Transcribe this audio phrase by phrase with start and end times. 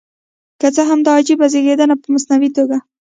[0.59, 2.77] که څه هم دا عجیب زېږېدنه په مصنوعي توګه.